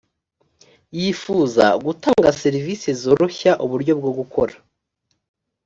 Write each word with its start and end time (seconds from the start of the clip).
yifuza 0.99 1.65
gutanga 1.85 2.35
serivisi 2.41 2.89
zoroshya 3.01 3.51
uburyo 3.65 3.93
bwo 3.99 4.11
gukora 4.19 4.53